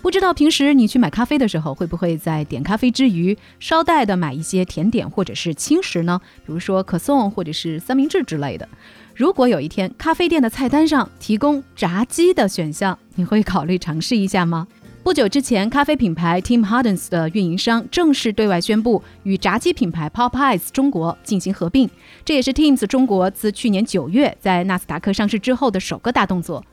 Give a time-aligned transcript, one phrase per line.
[0.00, 6.20] 不知道平时你去买咖啡的时候，会不会在点咖啡之余，捎带的买一些甜点或者是轻食呢？
[6.46, 8.66] 比如说可颂或者是三明治之类的。
[9.14, 14.68] 如果有一天咖啡店的菜单上提供炸鸡的选项，你会考虑尝试一下吗？
[15.02, 21.90] 不久之前，咖啡品牌 Tim Hortons 的运营商正式对外宣布与炸鸡品牌 Popeyes 中国进行合并，
[22.24, 26.64] 这也是 Tim's 中国自去年九月在纳斯达克上市之后的首个大动作。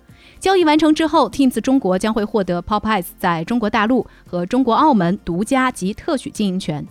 [0.45, 6.87] 交易完成之后，Teams 中国将会获得 Popeyes 在中国大陆和中国澳门独家及特许经营权。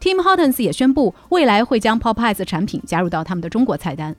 [0.00, 4.16] Team Hottons 也宣布，未来会将 Popeyes 产品加入到他们的中国菜单。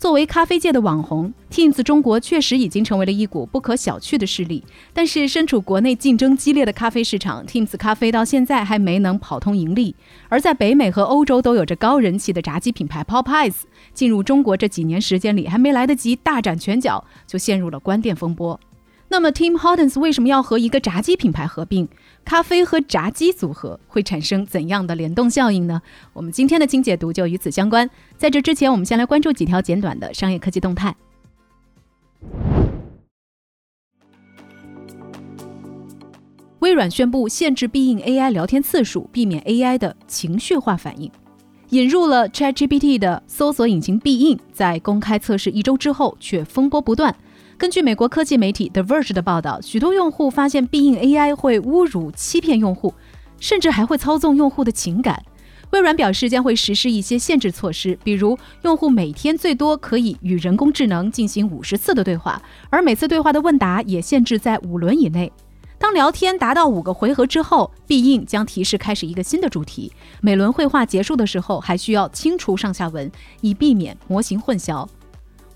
[0.00, 4.64] 作为咖啡界的网红，Tins 中国确实已经成为了一股不可小觑的势力。
[4.94, 9.94] 但是，身处国内竞争激烈的咖啡市场，Tins 咖啡到现在还没能跑通盈利。
[10.30, 13.56] 而在北美和欧洲都有着高人气的炸鸡品牌 Popeyes，
[13.92, 18.58] 进入中国这几年时间里，还没来得及大展拳脚，就陷入了关店风波。
[19.12, 21.88] 那么，Tim Hortons 为什么要和一个炸鸡品牌合并？
[22.24, 25.82] 咖啡和炸鸡组合会产生怎样的联动效应呢？
[26.12, 27.90] 我们今天的精解读就与此相关。
[28.16, 30.94] 在这之前，我们先来关注几条简短的商业科技动态。
[36.60, 41.10] 微软宣布限制必应 AI 聊天次数，避免 AI 的情绪化反应。
[41.70, 47.16] 引入了 ChatGPT 的搜索引擎必应，在公开测试一周之后，却风波不断。
[47.60, 52.94] 根据美国科技媒体 The Verge 的报道，许多用户发现必应 AI 会侮辱、欺骗用户，
[53.38, 55.22] 甚至还会操纵用户的情感。
[55.68, 65.30] 微软表示将会实施一些限制措施，比如用户每天最多可以与人工智能进行五十次的对话，而每次对话的问答也限制在五轮以内。
[65.78, 69.92] 当聊天达到五个回合之后，必应将提示开始一个新的主题。
[70.22, 74.88] 每轮绘画结束的时候，还需要清除上下文，以避免模型混淆。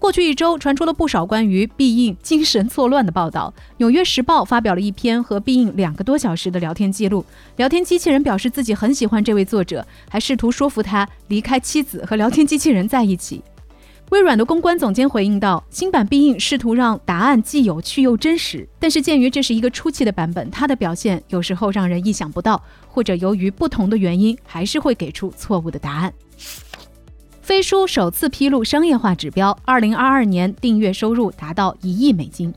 [0.04, 3.54] 过去一周传出了不少关于必应精神错乱的报道。
[3.78, 7.24] 纽约时报发表了一篇和必应两个多小时的聊天记录。
[7.56, 13.42] 聊天机器人表示自己很喜欢这位作者，还试图说服他离开妻子和聊天机器人在一起。
[14.10, 26.12] 微软的公关总监回应道：“新版必应试图让答案既有趣又真实，但是鉴于这是一个初期的版本，它的表现有时候让人意想不到，或者由于不同的原因，还是会给出错误的答案。”
[27.44, 32.50] 飞书首次披露商业化指标，二零二二年订阅收入达到一亿美金。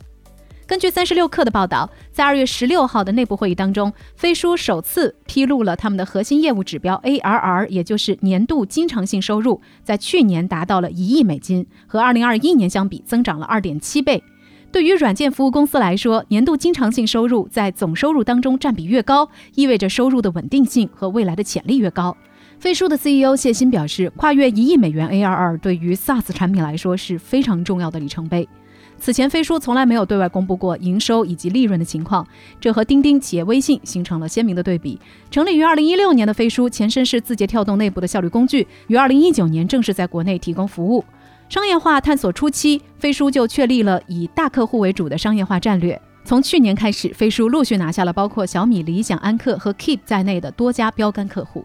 [0.66, 14.24] 根据三十六氪的报道，在二月十六号的内部会议当中，飞书首次披露了他们的核心业务指标 ARR，也就是年度经常性收入，在去年达到了一亿美金，和二零二一年相比增长了二点七倍。
[14.72, 22.16] 对于软件服务公司来说，年度经常性收入在总收入当中占比越高，意味着收入的稳定性和未来的潜力越高。
[22.60, 28.50] 飞书的 CEO 谢鑫表示，跨越一亿美元 ARR 对于 SaaS 产品来说是非常重要的里程碑。
[28.98, 32.28] 此前，飞书从来没有对外公布过营收以及利润的情况，
[32.60, 35.00] 这和钉钉企业微信形成了鲜明的对比。
[35.30, 41.06] 成立于2016年的飞书，前身是字节跳动内部的效率工具，于2019年正式在国内提供服务。
[41.50, 46.02] 商业化探索初期，飞书就确立了以大客户为主的商业化战略。
[46.26, 51.64] 从去年开始，飞书陆续拿下了包括小米、理想、安克和 Keep 在内的多家标杆客户。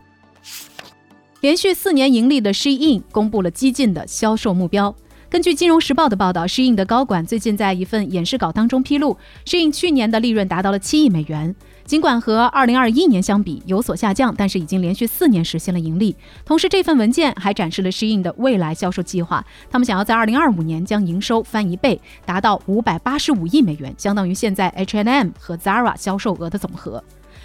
[1.42, 4.94] 连续四年盈利的 Shein 公布了激进的销售目标。
[5.28, 11.52] 根据《金融时报》的报道，Shein 的高管最近在一份演示稿当中披露，Shein 去年的利润达到了七亿美元。
[11.84, 16.14] 尽管和2021年相比有所下降，但是已经连续四年实现了盈利。
[16.44, 19.44] 同时，这份文件还展示了 Shein 的未来销售计划。
[19.68, 27.02] 他们想要在2025年将营收翻一倍，达到585亿美元，相当于现在 H&M 和 Zara 销售额的总和。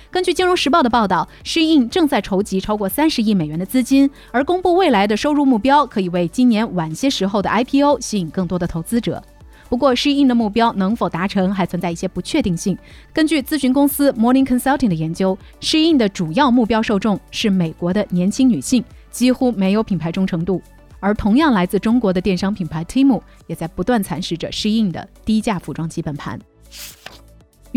[0.10, 9.22] 根据《金融时报》的报道，Shein 正在筹集超过三十亿美元的资金，而公布未来的收入目标可以为今年晚些时候的 IPO 吸引更多的投资者。
[9.70, 12.78] 不过，Shein 的目标能否达成还存在一些不确定性。
[13.12, 18.82] 根据咨询公司 Morning Consulting 的研究，Shein 的主要目标受众是美国的年轻女性，
[19.12, 20.62] 几乎没有品牌忠诚度。
[21.02, 26.40] 而同样来自中国的电商品牌 Temu 也在不断蚕食着 Shein 的低价服装基本盘。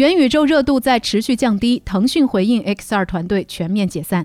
[0.01, 4.25] 元宇宙热度在持续降低，腾讯回应 XR 团队全面解散。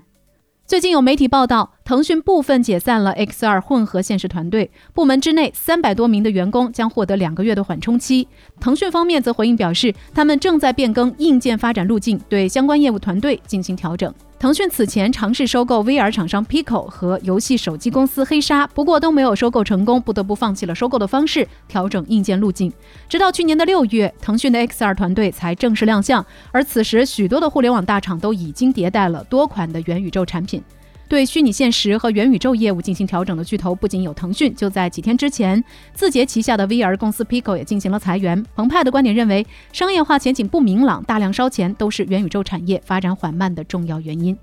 [0.66, 8.26] 最近有媒体报道，腾讯部分解散了 XR 混合现实团队，部门之内三百多名的员工将获得两个月的缓冲期。
[8.58, 14.10] 腾讯方面则回应表示，他们正在变更硬件发展路径，对相关业务团队进行调整。
[14.38, 22.70] 腾讯此前尝试收购 VR 厂商 Pico 和游戏手机公司黑鲨，不过都没有收购成功，不得不放弃了收购的方式，调整硬件路径。
[23.08, 30.62] 直到去年的六月，腾讯的 XR 团队才正式亮相，而此时许多的互联网大厂都已经迭代了多款的元宇宙产品。
[31.08, 35.62] 对虚拟现实和元宇宙业务进行调整的巨头不仅有腾讯，就在几天之前，
[35.94, 38.44] 字节旗下的 VR 公司 Pico 也进行了裁员。
[38.56, 44.36] 澎湃的观点认为，商业化前景不明朗，大量烧钱都是元宇宙产业发展缓慢的重要原因。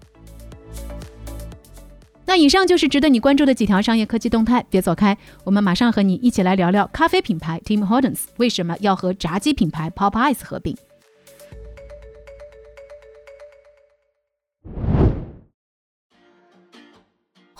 [2.25, 10.75] 那以上就是值得你关注的几条商业科技动态，别走开，我们马上和你一起来聊聊咖啡品牌 Tim Hortons 为什么要和炸鸡品牌 Popeyes 合并。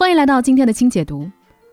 [0.04, 1.32] 欢迎来到今天的轻解读。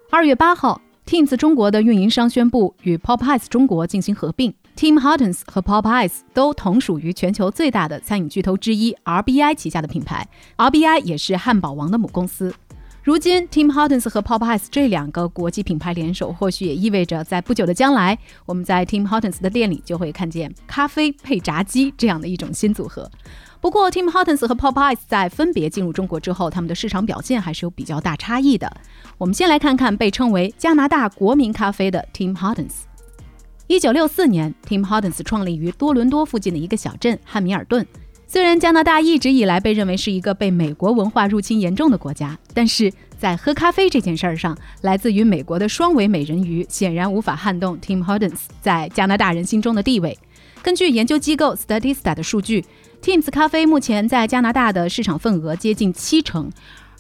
[0.09, 4.55] 二月八号，Teams 中国的运营商宣布与 Popeyes 中国进行合并。
[4.77, 10.29] Tim Hortons 和 Popeyes 都同属于全球最大的餐饮巨头之一 RBI 旗下的品牌
[10.59, 12.55] ，RBI 也是汉堡王的母公司。
[13.03, 18.17] 如今，Tim Hortons 和 Popeyes 这两个国际品牌联手，或许也意味着在不久的将来，
[18.47, 23.11] 我们在 Tim Hortons 的店里就会看见咖啡配炸鸡这样的一种新组合。
[23.61, 28.75] 不过，Tim Hortons 和 Popeyes 在分别进入中国之后，他们的市场表现还是有比较大差异的。
[29.19, 32.73] 我们先来看看被称为加拿大国民咖啡的 Tim Hortons。
[33.67, 37.87] 一九六四年，Tim Hortons 创立于多伦多附近的一个小镇汉密尔顿。
[38.27, 50.17] 虽然加拿大一直以来被认为是一个被美国文化入侵严重的国家，但是在喝咖啡这件事儿上，来自于美国的双尾美人鱼显然无法撼动 Tim Hortons 在加拿大人心中的地位。
[50.63, 52.65] 根据研究机构 Statista 的数据。
[53.03, 56.51] Teams 咖啡目前在加拿大的市场份额接近七成，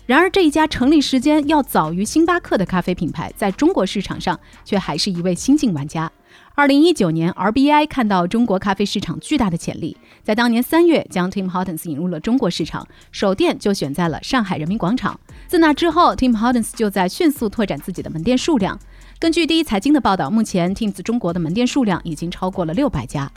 [0.06, 6.10] 然而这一家成立时间要早于星巴克的咖啡品牌，在中国市场上却还是一位新晋玩家。
[6.54, 15.20] 二零一九年，RBI 看到中国咖啡市场巨大的潜力，在当年三月将 Tim Hortons 引入了中国市场，首店就选在了上海人民广场。
[15.48, 18.78] 自那之后，Tim Hortons 就在迅速拓展自己的门店数量。
[19.18, 23.30] 根据第一财经的报道，目前 Teams 中国的门店数量已经超过了六百家。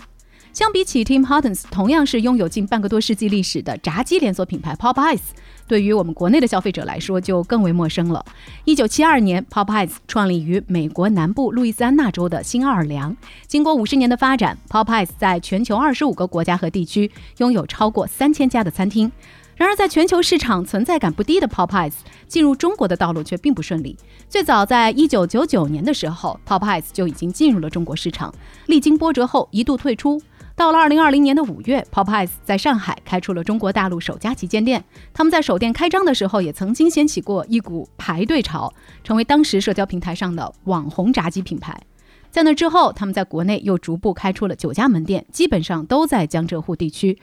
[0.54, 5.20] 相比起 Tim Hortons，同样是拥有近半个多世纪历史的炸鸡连锁品牌 Popeyes，
[5.68, 8.24] 对于我们国内的消费者来说就更为陌生了。
[8.64, 13.18] 一九七二年，Popeyes 创立于美国南部路易斯安那州的新奥尔良。
[13.48, 19.12] 经过五十年的发展，Popeyes 在全球二十五个国家和地区拥有超过三千家的餐厅。
[19.56, 21.94] 然而，在全球市场存在感不低的 Popeyes
[22.28, 23.98] 进入中国的道路却并不顺利。
[24.30, 28.34] 最早在一九九九年的时候，Popeyes 就已经进入了中国市场，
[28.68, 30.22] 历经波折后一度退出。
[30.56, 34.84] 到了二零二零年的五月，Popeyes 在上海开出了中国大陆首家旗舰店。
[35.12, 38.72] 他们在首店开张的时候，也曾经掀起过一股排队潮，
[39.04, 41.82] 成为当时社交平台上的网红炸鸡品牌。
[42.30, 47.20] 在那之后，他们在国内又逐步开出了九家门店，基本上都在江浙沪地区。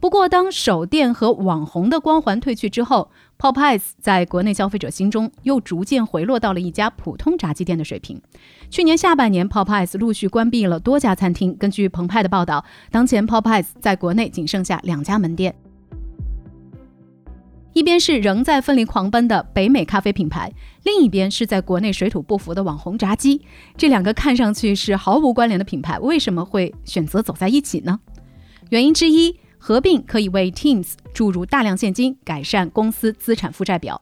[0.00, 8.20] 不过，当首店和网红的光环褪去之后，Popeyes 在国内消费者心中又逐渐回落到了一家普通炸鸡店的水平。
[8.68, 11.56] 去年下半年，Popeyes 陆续关闭了多家餐厅。
[11.56, 15.54] 根据澎湃的报道，当前 Popeyes 在国内仅剩下两家门店。
[17.74, 20.52] 一边是仍在奋力狂奔的北美咖啡品牌，
[20.82, 23.40] 另一边是在国内水土不服的网红炸鸡。
[23.76, 28.00] 这两个看上去是毫无关联的品牌，为什么会选择走在一起呢？
[28.70, 29.38] 原因之一。
[29.58, 34.00] 合并可以为 Teams 注入大量现金，改善公司资产负债表。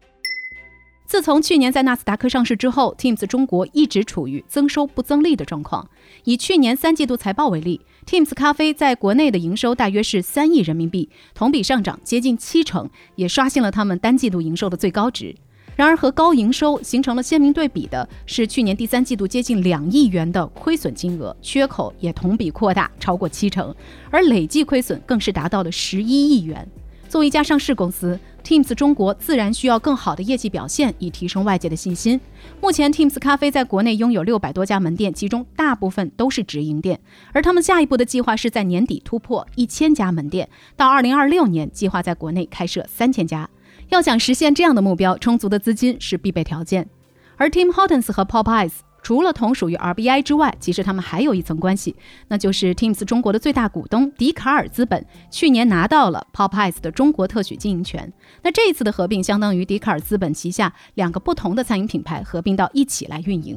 [1.07, 5.89] 自从去年在纳斯达克上市之后，Teams 中国一直处于增收不增利的状况。
[6.25, 15.33] 以去年三季度财报为例，Teams 咖啡在国内的营收大约是三亿人民币，同比上涨接近七成，也刷新了他们单季度营收的最高值。
[15.77, 23.75] 然而，和高营收形成了鲜明对比的是，去年第三季度接近两亿元的亏损金额，缺口也同比扩大超过七成，
[24.11, 26.67] 而累计亏损更是达到了十一亿元。
[27.11, 32.19] 作为一家上市公司，Teams 中国自然需要更好的业绩表现，以提升外界的信心。
[32.61, 36.99] 目前，Teams 咖啡在国内拥有六百多家门店，其中大部分都是直营店，
[37.33, 43.49] 而他们下一步的计划是在年底突破一千家门店，到二零二六年计划在国内开设三千家。
[43.89, 46.89] 要想实现这样的目标，充足的资金是必备条件。
[47.37, 51.95] 而 Tim Hortons 和 Popeyes 除了同属于 RBI 之外，其实他们还有一层关系，
[52.27, 58.13] 那就是 Tim's 中国的最大股东迪卡尔资本去年拿到了 Popeyes 的中国特许经营权。
[58.43, 63.57] 那这一次的合并，相当于迪卡尔资本旗下两个不同的餐饮品牌合并到一起来运营。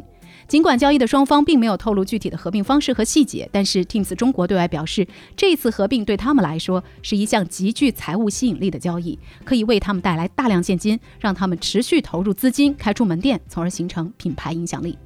[0.50, 14.98] 尽管交易的双方并没有透露具体的合并方式和细节，但是 Teams 中国对外表示，这次合并对他们来说是一项极具财务吸引力的交易，可以为他们带来大量现金，让他们持续投入资金开出门店，从而形成品牌影响力。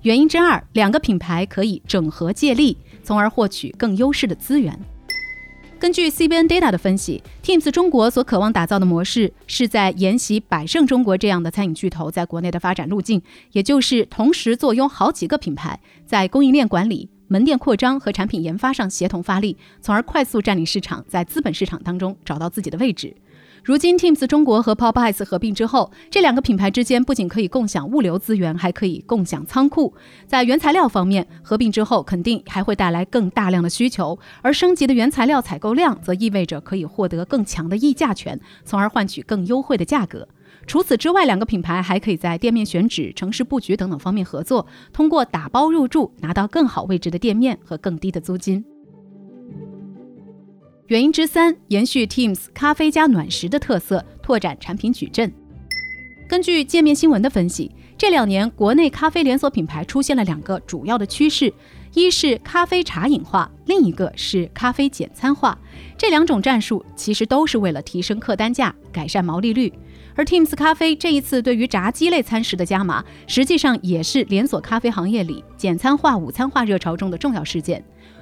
[0.00, 4.80] 原因之二，两个品牌可以整合借力，从而获取更优势的资源。
[5.80, 13.22] 根据 CBN Data 的分析，Teams 中国所渴望打造的模式是在沿袭百胜中国这样的餐饮巨头在国内的发展路径，
[13.52, 23.16] 也就是同时坐拥好几个品牌，在供应链管理、门店扩张和产品研发上协同发力，从而快速占领市场，在资本市场当中找到自己的位置。
[23.62, 29.94] 如今，Teams 中国和 Popeyes 合并之后，这两个品牌之间不仅可以共享物流资源，还可以共享仓库。
[30.26, 40.26] 在原材料方面，合并之后肯定还会带来更大量的需求，而升级的原材料采购量则意味着可以获得更强的议价权，从而换取更优惠的价格。
[40.66, 48.64] 除此之外，两个品牌还可以在店面选址、城市布局等等方面合作，通过打包入驻拿到更好位置的店面和更低的租金。
[50.90, 55.32] 原因之三，延续 Teams 咖啡加暖食的特色，拓展产品矩阵。
[56.28, 61.54] 根据界面新闻的分析，这两年国内咖啡连锁品牌出现了两个主要的趋势，
[61.94, 65.56] 一是咖啡茶饮化，另一个是咖啡简餐化。
[65.96, 69.72] 这两种战术其实都是为了提升客单价、改善毛利率。
[70.16, 77.80] 而 Teams 咖啡这一次对于炸鸡类餐食的加码，实际上也是连锁咖啡行业里简餐化、午餐化热潮中的重要事件。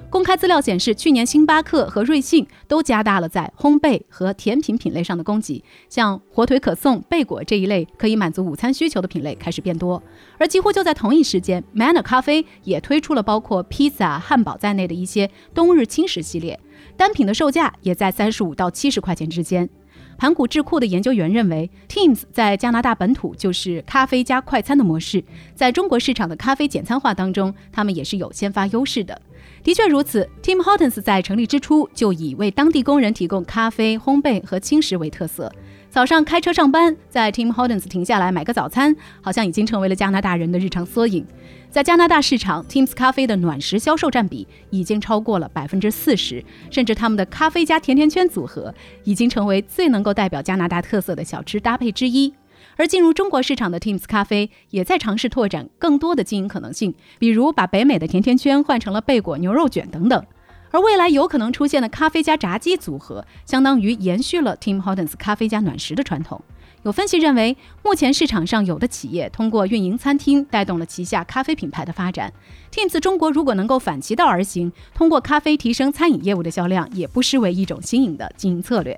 [0.09, 10.01] 公开资料显示，去年星巴克和瑞幸都加大了在烘焙和甜品品类上的供给，像火腿可颂、贝果这一类可以满足午餐需求的品类开始变多。
[10.39, 16.59] 而几乎就在同一时间，Manner 咖啡也推出了包括披萨、汉堡在内的一些冬日轻食系列，
[16.97, 19.69] 单品的售价也在三十五到七十块钱之间。
[20.17, 25.23] 盘古智库的研究员认为，Teams 在加拿大本土就是咖啡加快餐的模式，
[25.53, 29.21] 在中国市场的咖啡简餐化当中，他们也是有先发优势的。
[29.63, 35.51] 的确如此，Tim Hortons 在成立之初就以为当地工人提供咖啡、烘焙和轻食为特色。
[35.89, 41.25] 早上开车上班，在 Tim Hortons 停下来买个早餐，好像已经成为了加拿大人的日常缩影。
[41.69, 48.73] 在加拿大市场，Tim's 咖啡的暖食销售占比已经超过了百分之四十，甚至他们的咖啡加甜甜圈组合
[49.03, 52.33] 已经成为最能够代表加拿大特色的小吃搭配之一。
[52.79, 60.25] 而进入中国市场的 Teams 咖啡也在尝试拓展更多的经营可能性，比如把北美的甜甜圈换成了贝果牛肉卷等等。
[60.71, 66.41] 而未来有可能出现的咖啡加炸鸡组合，相当于延续了 Tim Hortons 咖啡加暖食的传统。
[66.83, 72.31] 有分析认为，目前市场上有的企业通过运营餐厅带动了旗下咖啡品牌的发展。
[72.71, 78.97] Teams 中国如果能够反其道而行，通过咖啡提升餐饮业务的销量，也不失为一种新颖的经营策略。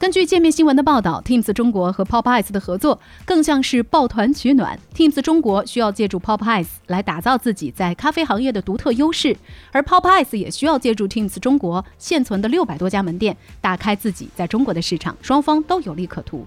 [0.00, 4.80] 根据界面新闻的报道，Teams 中国和 Popeyes 的合作更像是抱团取暖。
[4.94, 9.36] Teams 中国需要借助 Popeyes 来打造自己在咖啡行业的独特优势，
[9.72, 16.46] 而 Popeyes 也需要借助 Teams 中国现存的六百多家门店，打开自己在中国的市场，双方都有利可图。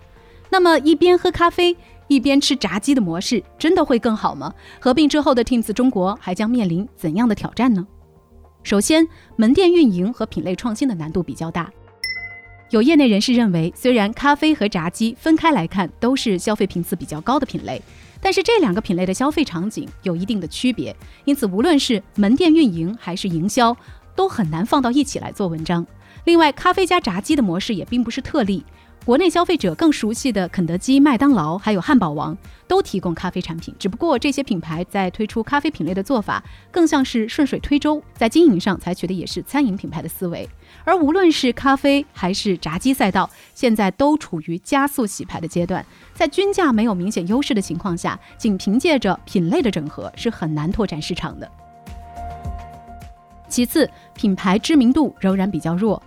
[0.49, 4.51] 那么，一边喝咖啡一边吃炸鸡的模式，真的会更好吗？
[4.79, 7.85] 合并之后的 Teams 中国还将面临怎样的挑战呢？
[8.63, 11.71] 首先，门店运营和品类创新的难度比较大。
[12.73, 17.79] 有业内人士认为，虽然咖啡和炸鸡分开来看都是消费频次比较高的品类，
[18.19, 23.77] 但是这两个品类的消费场景有一定的区别，因此无论是门店运营还是营销，
[24.15, 25.85] 都很难放到一起来做文章。
[26.23, 28.63] 另外，咖啡加炸鸡的模式也并不是特例。
[29.05, 32.37] 国内消费者更熟悉的肯德基、麦当劳，还有汉堡王，
[32.69, 33.75] 都提供咖啡产品。
[33.77, 36.41] 只不过这些品牌在推出咖啡品类的做法，
[36.71, 40.47] 更像是顺水推舟，在经营上采取的也是餐饮品牌的思维。
[40.85, 45.85] 而无论是咖啡还是炸鸡赛道，现在都处于加速洗牌的阶段。
[46.13, 51.51] 在均价没有明显优势的情况下，仅凭借着品类的整合是很难拓展市场的。
[53.49, 56.01] 其次，品牌知名度仍然比较弱。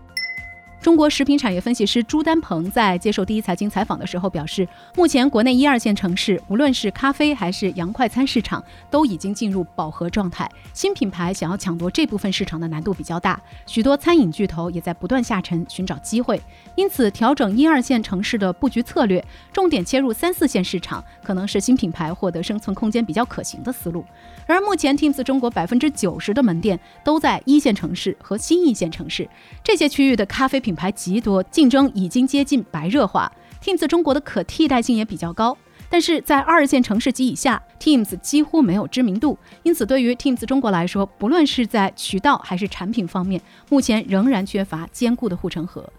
[0.87, 10.49] 中国食品产业分析师朱丹鹏在接受第一财经采访的时候表示，目前国内一二线城市，无论是咖啡还是洋快餐市场，都已经进入饱和状态。
[10.73, 16.41] 新品牌想要抢夺这部分市场的难度比较大，许多餐饮巨头也在不断下沉寻找机会。
[16.77, 24.05] 因此，调整一二线城市的布局策略，重点切入三四线市场，可能是新品牌获得生存空间比较可行的思路。
[24.47, 29.29] 而，目前 Teams 中国百分之九十的门店都在一线城市和新一线城市，
[29.65, 33.33] 这些区域的咖啡品牌极多，竞争已经接近白热化。
[33.63, 35.57] Teams 中国的可替代性也比较高，
[35.91, 39.37] 但是在二线城市及以下，Teams 几乎没有知名度。
[39.65, 45.91] 因此，对于 Teams 中国来说，不论是在渠道还是产品方面，目前仍然缺乏坚固的护城河。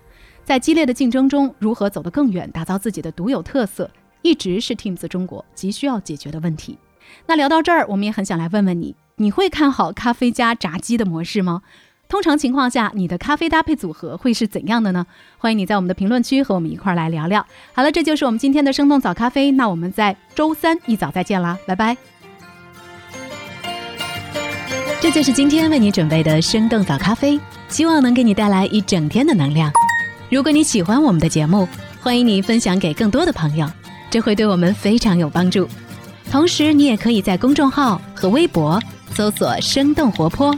[0.45, 3.91] 在激烈的竞争中，如何走得更远，打造自己的独有特色，
[4.21, 6.77] 一直是 Teams 中国急需要解决的问题。
[7.25, 11.63] 那聊到这儿，我们也很想来问问你，你会看好咖啡加炸鸡的模式吗？
[12.09, 15.05] 通常情况下，你的咖啡搭配组合会是怎样的呢？
[15.37, 17.45] 欢迎你在我们的评论区和我们一块儿来聊聊。
[17.73, 21.97] 好了，这就是我们今天的生动早咖啡，那我们在周三一早再见啦，拜拜。
[24.99, 27.39] 这就是今天为你准备的生动早咖啡。
[27.69, 29.69] 希望能给你带来一整天的能量。
[30.29, 31.67] 如果你喜欢我们的节目，
[32.01, 33.69] 欢迎你分享给更多的朋友，
[34.09, 35.67] 这会对我们非常有帮助。
[36.31, 38.81] 同时，你也可以在公众号和微博
[39.13, 40.57] 搜索“生动活泼”，